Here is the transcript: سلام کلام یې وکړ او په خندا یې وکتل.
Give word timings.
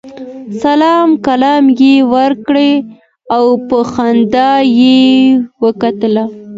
سلام 0.63 1.07
کلام 1.27 1.63
یې 1.81 1.93
وکړ 2.13 2.55
او 3.35 3.45
په 3.67 3.77
خندا 3.91 4.51
یې 4.79 4.99
وکتل. 5.63 6.15